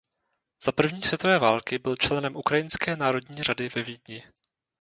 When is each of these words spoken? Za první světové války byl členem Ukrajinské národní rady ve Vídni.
Za 0.63 0.71
první 0.71 1.03
světové 1.03 1.39
války 1.39 1.79
byl 1.79 1.95
členem 1.95 2.35
Ukrajinské 2.35 2.95
národní 2.95 3.43
rady 3.43 3.69
ve 3.69 3.83
Vídni. 3.83 4.23